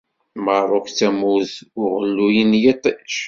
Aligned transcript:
Merruk 0.43 0.87
d 0.89 0.93
tamurt 0.99 1.55
uɣelluy 1.81 2.37
n 2.43 2.51
yiṭij. 2.61 3.13